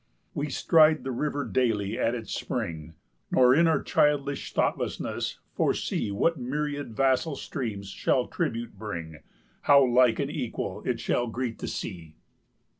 We 0.33 0.49
stride 0.49 1.03
the 1.03 1.11
river 1.11 1.45
daily 1.45 1.99
at 1.99 2.15
its 2.15 2.33
spring, 2.33 2.95
Nor, 3.29 3.53
in 3.53 3.67
our 3.67 3.83
childish 3.83 4.51
thoughtlessness, 4.51 5.37
foresee, 5.53 6.09
What 6.11 6.39
myriad 6.39 6.95
vassal 6.95 7.35
streams 7.35 7.89
shall 7.91 8.25
tribute 8.25 8.79
bring, 8.79 9.19
How 9.69 9.85
like 9.85 10.17
an 10.17 10.31
equal 10.31 10.81
it 10.87 10.99
shall 10.99 11.27
greet 11.27 11.59
the 11.59 11.67
sea. 11.67 12.15